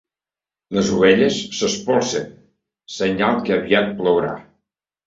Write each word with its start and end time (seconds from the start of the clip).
Les 0.77 0.89
ovelles 0.95 1.37
s'espolsen: 1.59 2.27
senyal 2.99 3.41
que 3.47 3.57
aviat 3.61 3.97
plourà. 4.03 4.35